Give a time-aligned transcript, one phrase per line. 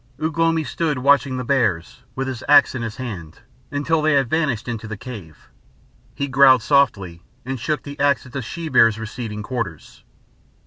[0.19, 4.31] Ugh lomi stood watching the bears, with his axe in his hand, until they had
[4.31, 5.47] vanished into the cave.
[6.15, 10.03] He growled softly, and shook the axe at the she bear's receding quarters.